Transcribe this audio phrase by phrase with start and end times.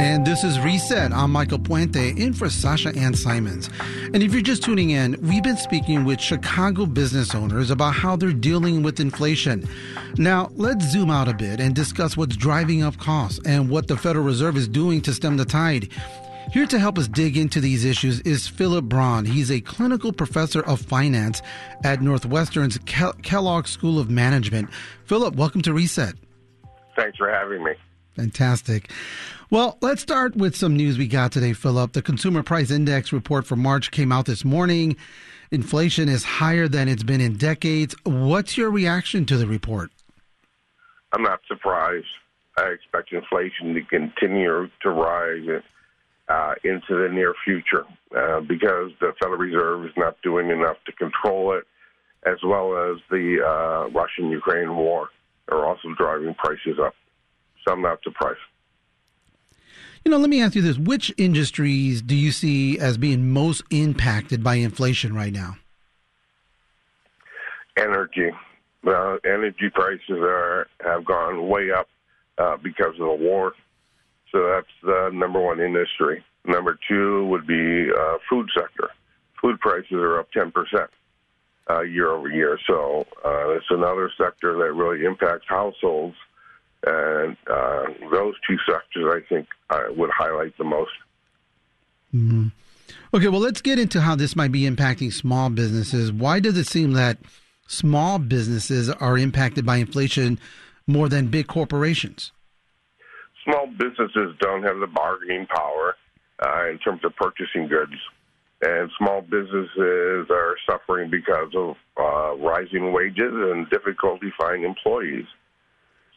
[0.00, 1.12] And this is Reset.
[1.12, 3.68] I'm Michael Puente in for Sasha Ann Simons.
[4.14, 8.16] And if you're just tuning in, we've been speaking with Chicago business owners about how
[8.16, 9.68] they're dealing with inflation.
[10.16, 13.96] Now, let's zoom out a bit and discuss what's driving up costs and what the
[13.96, 15.90] Federal Reserve is doing to stem the tide.
[16.50, 19.26] Here to help us dig into these issues is Philip Braun.
[19.26, 21.42] He's a clinical professor of finance
[21.84, 24.70] at Northwestern's Kellogg School of Management.
[25.04, 26.14] Philip, welcome to Reset.
[26.96, 27.72] Thanks for having me.
[28.16, 28.90] Fantastic.
[29.50, 31.92] Well, let's start with some news we got today, Philip.
[31.92, 34.96] The Consumer Price Index report for March came out this morning.
[35.50, 37.94] Inflation is higher than it's been in decades.
[38.04, 39.90] What's your reaction to the report?
[41.12, 42.06] I'm not surprised.
[42.56, 45.62] I expect inflation to continue to rise
[46.28, 47.84] uh, into the near future
[48.16, 51.64] uh, because the Federal Reserve is not doing enough to control it,
[52.26, 55.08] as well as the uh, Russian Ukraine war
[55.50, 56.94] are also driving prices up.
[57.70, 58.38] I'm not surprised.
[60.04, 60.78] You know, let me ask you this.
[60.78, 65.56] Which industries do you see as being most impacted by inflation right now?
[67.76, 68.30] Energy.
[68.82, 71.88] Well, energy prices are have gone way up
[72.38, 73.52] uh, because of the war.
[74.32, 76.24] So that's the number one industry.
[76.46, 78.88] Number two would be uh, food sector.
[79.40, 80.52] Food prices are up 10%
[81.68, 82.58] uh, year over year.
[82.66, 86.16] So uh, it's another sector that really impacts households
[86.86, 90.90] and uh, those two sectors, I think, I would highlight the most.
[92.14, 92.48] Mm-hmm.
[93.12, 96.12] Okay, well, let's get into how this might be impacting small businesses.
[96.12, 97.18] Why does it seem that
[97.66, 100.38] small businesses are impacted by inflation
[100.86, 102.32] more than big corporations?
[103.44, 105.96] Small businesses don't have the bargaining power
[106.42, 107.92] uh, in terms of purchasing goods.
[108.62, 115.24] And small businesses are suffering because of uh, rising wages and difficulty finding employees.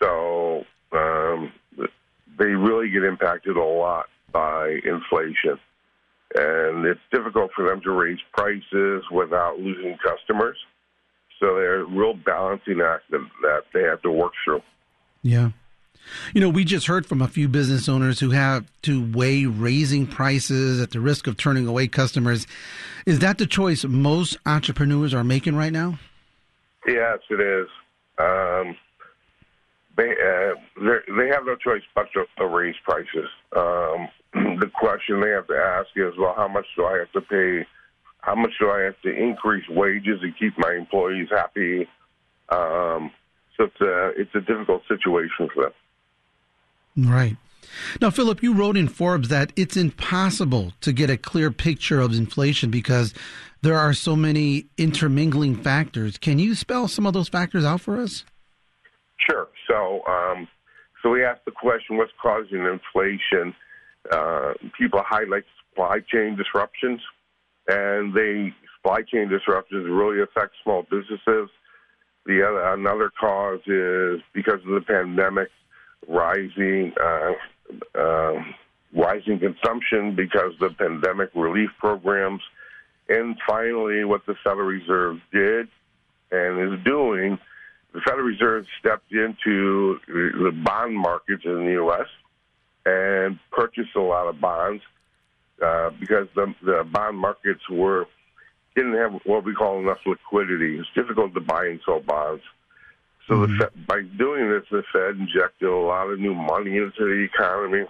[0.00, 1.52] So um,
[2.38, 5.58] they really get impacted a lot by inflation.
[6.34, 10.56] And it's difficult for them to raise prices without losing customers.
[11.40, 14.62] So they're a real balancing act that, they have to work through.
[15.22, 15.50] Yeah.
[16.34, 20.06] You know, we just heard from a few business owners who have to weigh raising
[20.06, 22.46] prices at the risk of turning away customers.
[23.06, 25.98] Is that the choice most entrepreneurs are making right now?
[26.86, 27.68] Yes, it is.
[28.18, 28.76] Um,
[29.98, 30.54] they uh,
[31.18, 33.28] they have no choice but to, to raise prices.
[33.54, 34.08] Um,
[34.60, 37.66] the question they have to ask is, well, how much do I have to pay?
[38.20, 41.88] How much do I have to increase wages to keep my employees happy?
[42.48, 43.10] Um,
[43.56, 47.10] so it's a it's a difficult situation for them.
[47.10, 47.36] Right.
[48.00, 52.12] Now, Philip, you wrote in Forbes that it's impossible to get a clear picture of
[52.14, 53.12] inflation because
[53.62, 56.18] there are so many intermingling factors.
[56.18, 58.24] Can you spell some of those factors out for us?
[59.28, 59.48] Sure.
[59.68, 60.48] So, um,
[61.02, 63.54] so we asked the question: What's causing inflation?
[64.10, 67.00] Uh, people highlight supply chain disruptions,
[67.68, 71.50] and they supply chain disruptions really affect small businesses.
[72.26, 75.48] The other another cause is because of the pandemic,
[76.06, 77.32] rising uh,
[77.98, 78.42] uh,
[78.94, 82.42] rising consumption because of the pandemic relief programs,
[83.08, 85.68] and finally, what the Federal Reserve did
[86.30, 87.38] and is doing
[87.92, 92.06] the Federal Reserve stepped into the bond markets in the U.S.
[92.84, 94.82] and purchased a lot of bonds
[95.64, 98.06] uh, because the, the bond markets were
[98.76, 100.78] didn't have what we call enough liquidity.
[100.78, 102.42] It's difficult to buy and sell bonds.
[103.26, 103.52] So mm-hmm.
[103.52, 107.28] the Fed, by doing this, the Fed injected a lot of new money into the
[107.32, 107.88] economy, and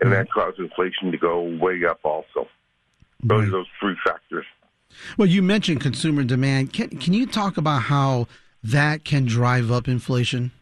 [0.00, 0.10] mm-hmm.
[0.10, 2.00] that caused inflation to go way up.
[2.04, 2.46] Also,
[3.22, 3.48] those right.
[3.48, 4.46] are those three factors.
[5.16, 6.72] Well, you mentioned consumer demand.
[6.72, 8.26] Can can you talk about how
[8.62, 10.52] that can drive up inflation?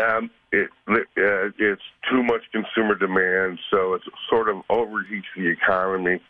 [0.00, 6.20] Um, it, uh, it's too much consumer demand, so it sort of overheats the economy.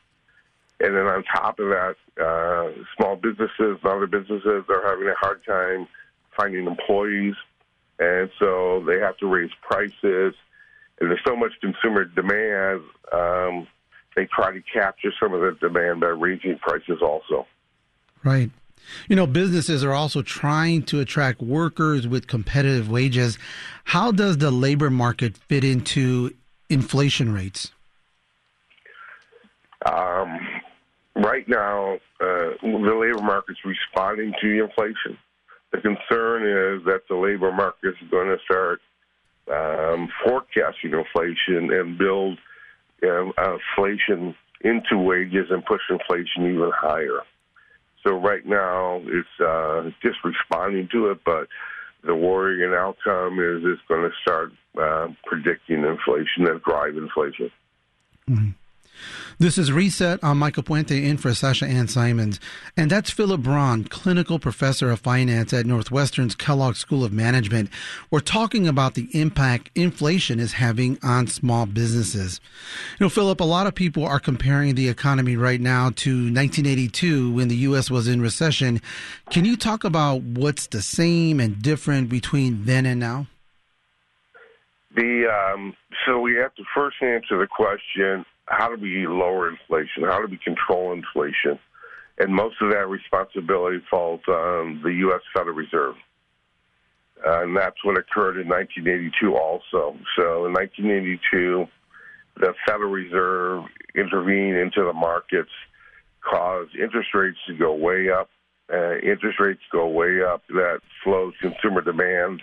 [0.81, 5.15] And then on top of that, uh, small businesses and other businesses are having a
[5.15, 5.89] hard time
[6.37, 7.35] finding employees,
[7.99, 10.35] and so they have to raise prices.
[11.01, 12.83] And there's so much consumer demand,
[13.13, 13.67] um,
[14.19, 17.47] they try to capture some of the demand by raising prices also.
[18.25, 18.51] Right.
[19.09, 23.39] You know, businesses are also trying to attract workers with competitive wages.
[23.85, 26.35] How does the labor market fit into
[26.69, 27.71] inflation rates?
[29.87, 30.41] Um,
[31.15, 35.17] right now, uh, the labor market's responding to inflation.
[35.71, 38.81] The concern is that the labor market is going to start
[39.53, 42.39] um, forecasting inflation and build
[43.03, 47.23] uh, inflation into wages and push inflation even higher.
[48.05, 51.49] So right now it's uh, just responding to it, but
[52.05, 57.51] the worrying outcome is it's going to start uh, predicting inflation and drive inflation.
[58.29, 58.51] Mm-hmm.
[59.39, 60.19] This is Reset.
[60.23, 62.41] I'm Michael Puente in for Sasha Ann Simons.
[62.77, 67.71] And that's Philip Braun, clinical professor of finance at Northwestern's Kellogg School of Management.
[68.11, 72.41] We're talking about the impact inflation is having on small businesses.
[72.99, 77.33] You know, Philip, a lot of people are comparing the economy right now to 1982
[77.33, 77.91] when the U.S.
[77.91, 78.81] was in recession.
[79.31, 83.27] Can you talk about what's the same and different between then and now?
[84.99, 85.75] The um,
[86.05, 90.03] so we have to first answer the question: How do we lower inflation?
[90.03, 91.61] How do we control inflation?
[92.19, 95.21] And most of that responsibility falls on the U.S.
[95.33, 95.95] Federal Reserve,
[97.25, 99.37] uh, and that's what occurred in 1982.
[99.37, 101.67] Also, so in 1982,
[102.41, 105.53] the Federal Reserve intervened into the markets,
[106.29, 108.31] caused interest rates to go way up.
[108.69, 110.43] Uh, interest rates go way up.
[110.49, 112.43] That slows consumer demand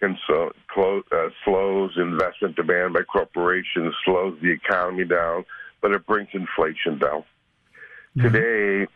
[0.00, 5.44] can so, close, uh, slows investment demand by corporations, slows the economy down,
[5.80, 7.24] but it brings inflation down.
[8.16, 8.22] Mm-hmm.
[8.22, 8.86] Today,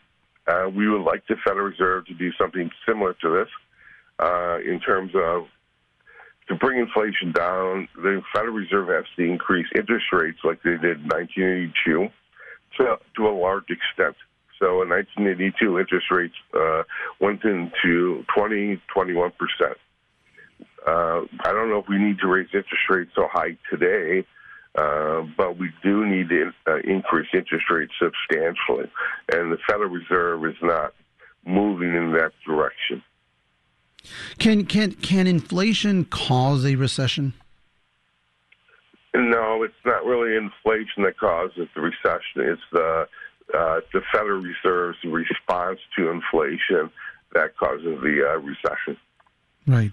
[0.46, 3.48] uh, we would like the Federal Reserve to do something similar to this
[4.18, 5.46] uh, in terms of
[6.48, 7.88] to bring inflation down.
[7.96, 12.08] The Federal Reserve has to increase interest rates like they did in 1982
[12.78, 14.16] to, to a large extent.
[14.58, 16.82] So in 1982, interest rates uh,
[17.20, 19.78] went into 20, 21 percent.
[20.86, 24.26] Uh, I don't know if we need to raise interest rates so high today,
[24.76, 28.90] uh, but we do need to uh, increase interest rates substantially.
[29.32, 30.94] And the Federal Reserve is not
[31.44, 33.02] moving in that direction.
[34.38, 37.34] Can can can inflation cause a recession?
[39.14, 42.36] No, it's not really inflation that causes the recession.
[42.36, 43.08] It's the
[43.52, 46.90] uh, the Federal Reserve's response to inflation
[47.34, 48.96] that causes the uh, recession.
[49.66, 49.92] Right.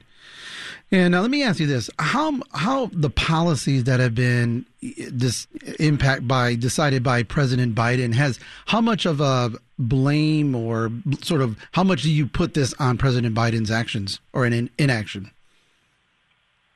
[0.90, 5.48] And now let me ask you this: how how the policies that have been this
[5.80, 10.90] impact by decided by President Biden has how much of a blame or
[11.22, 15.32] sort of how much do you put this on President Biden's actions or in inaction?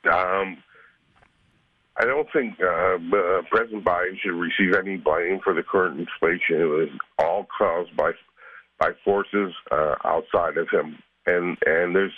[0.04, 0.58] Um,
[1.96, 6.60] I don't think uh, uh, President Biden should receive any blame for the current inflation.
[6.60, 6.88] It was
[7.18, 8.12] all caused by
[8.78, 12.12] by forces uh, outside of him, and and there's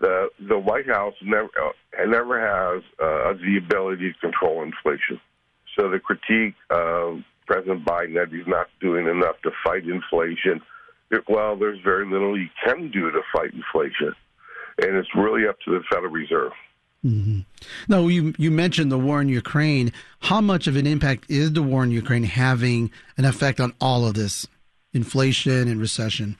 [0.00, 5.20] the the White House never uh, never has uh, the ability to control inflation.
[5.78, 10.60] So the critique of President Biden that he's not doing enough to fight inflation,
[11.10, 14.14] it, well, there's very little he can do to fight inflation,
[14.82, 16.52] and it's really up to the Federal Reserve.
[17.04, 17.40] Mm-hmm.
[17.88, 19.92] Now, you you mentioned the war in Ukraine.
[20.20, 24.06] How much of an impact is the war in Ukraine having an effect on all
[24.06, 24.46] of this
[24.92, 26.36] inflation and recession?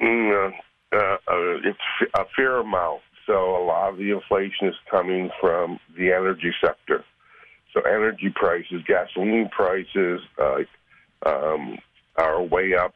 [0.00, 0.56] Mm, uh,
[1.64, 3.00] it's a fair amount.
[3.26, 7.04] So a lot of the inflation is coming from the energy sector.
[7.72, 10.58] So energy prices, gasoline prices uh,
[11.26, 11.78] um,
[12.16, 12.94] are way up.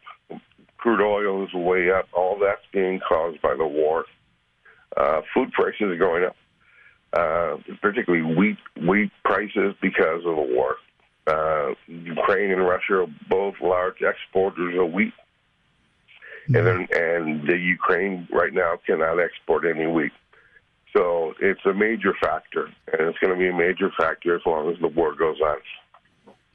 [0.76, 2.06] Crude oil is way up.
[2.12, 4.04] All that's being caused by the war.
[4.96, 6.36] Uh, food prices are going up,
[7.12, 10.76] uh, particularly wheat wheat prices because of the war.
[11.26, 15.12] Uh, Ukraine and Russia are both large exporters of wheat
[16.54, 20.12] and then, and the Ukraine right now cannot export any wheat.
[20.96, 24.70] So it's a major factor, and it's going to be a major factor as long
[24.72, 25.58] as the war goes on.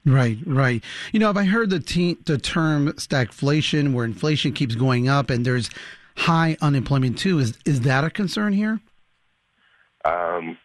[0.05, 0.83] Right, right.
[1.11, 5.29] You know, have I heard the, te- the term stagflation, where inflation keeps going up
[5.29, 5.69] and there's
[6.17, 7.39] high unemployment too?
[7.39, 8.81] Is is that a concern here?
[10.05, 10.57] Um,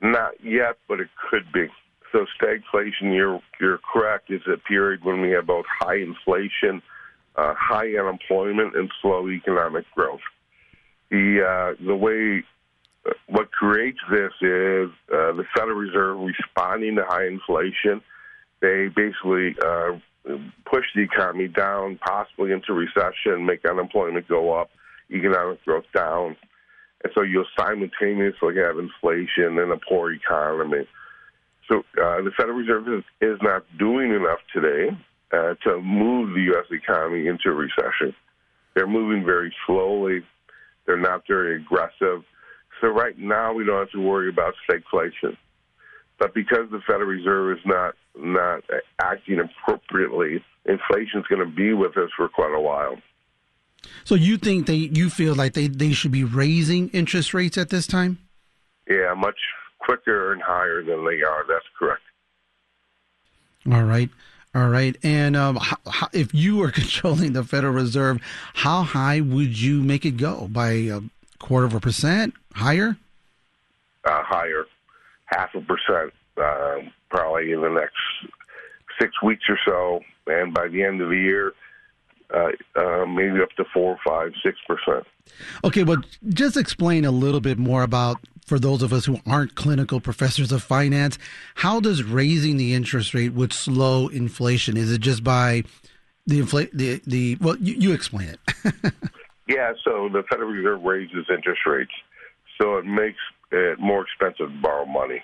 [0.00, 1.68] not yet, but it could be.
[2.12, 6.82] So stagflation, you're you're correct, is a period when we have both high inflation
[7.40, 10.20] uh, high unemployment and slow economic growth.
[11.10, 12.44] The uh, the way
[13.06, 18.02] uh, what creates this is uh, the Federal Reserve responding to high inflation.
[18.60, 19.98] They basically uh,
[20.70, 24.70] push the economy down, possibly into recession, make unemployment go up,
[25.10, 26.36] economic growth down,
[27.02, 30.86] and so you'll simultaneously have inflation and a poor economy.
[31.68, 34.94] So uh, the Federal Reserve is, is not doing enough today
[35.32, 36.66] uh, to move the U.S.
[36.70, 38.14] economy into recession.
[38.74, 40.22] They're moving very slowly.
[40.86, 42.24] They're not very aggressive.
[42.80, 45.36] So right now we don't have to worry about stagflation.
[46.18, 48.62] But because the Federal Reserve is not not
[49.00, 52.96] acting appropriately, inflation is going to be with us for quite a while.
[54.04, 57.70] So you think they you feel like they, they should be raising interest rates at
[57.70, 58.18] this time?
[58.88, 59.38] Yeah, much
[59.78, 61.44] quicker and higher than they are.
[61.48, 62.02] That's correct.
[63.70, 64.10] All right.
[64.54, 64.96] All right.
[65.02, 68.20] And um, how, how, if you were controlling the Federal Reserve,
[68.54, 70.48] how high would you make it go?
[70.50, 71.00] By a
[71.38, 72.96] quarter of a percent, higher?
[74.04, 74.64] Uh, higher,
[75.26, 76.76] half a percent, uh,
[77.10, 77.94] probably in the next
[78.98, 81.52] six weeks or so, and by the end of the year,
[82.34, 85.06] uh, uh, maybe up to four, five, six percent.
[85.64, 89.54] Okay, well, just explain a little bit more about for those of us who aren't
[89.54, 91.18] clinical professors of finance,
[91.54, 94.76] how does raising the interest rate would slow inflation?
[94.76, 95.62] Is it just by
[96.26, 98.40] the inflate the the well you, you explain it.
[99.48, 101.92] yeah, so the Federal Reserve raises interest rates,
[102.60, 103.18] so it makes
[103.50, 105.22] it more expensive to borrow money.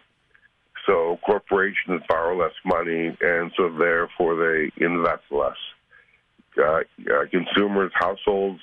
[0.86, 5.56] So corporations borrow less money, and so therefore they invest less.
[6.58, 6.80] Uh,
[7.12, 8.60] uh, consumers, households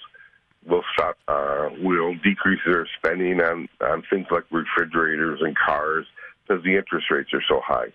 [0.68, 6.06] will stop, uh, will decrease their spending on, on things like refrigerators and cars
[6.48, 7.92] because the interest rates are so high.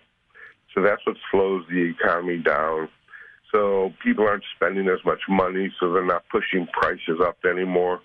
[0.73, 2.89] So that's what slows the economy down.
[3.51, 8.01] So people aren't spending as much money, so they're not pushing prices up anymore.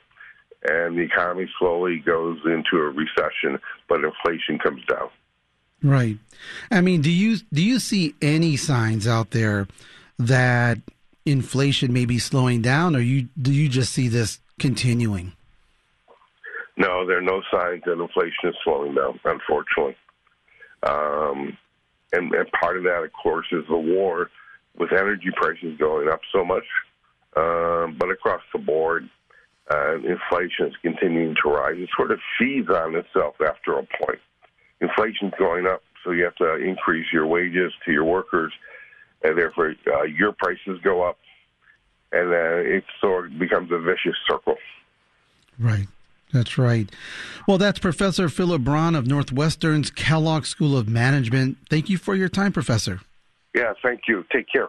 [0.66, 5.10] And the economy slowly goes into a recession, but inflation comes down.
[5.82, 6.16] Right.
[6.70, 9.68] I mean, do you do you see any signs out there
[10.18, 10.78] that
[11.26, 15.33] inflation may be slowing down, or you do you just see this continuing?
[16.76, 19.97] No, there are no signs that inflation is slowing down, unfortunately.
[20.83, 21.57] Um,
[22.12, 24.28] and, and part of that, of course, is the war
[24.76, 26.64] with energy prices going up so much.
[27.37, 29.09] Um, but across the board,
[29.71, 31.76] uh, inflation is continuing to rise.
[31.76, 34.21] It sort of feeds on itself after a point.
[34.81, 38.52] Inflation's going up, so you have to increase your wages to your workers,
[39.23, 41.18] and therefore uh, your prices go up
[42.12, 44.56] and then it sort of becomes a vicious circle.
[45.59, 45.87] Right.
[46.33, 46.90] That's right.
[47.47, 51.59] Well, that's Professor Philip Braun of Northwestern's Kellogg School of Management.
[51.71, 53.00] Thank you for your time, Professor.
[53.54, 54.25] Yeah, thank you.
[54.33, 54.68] Take care.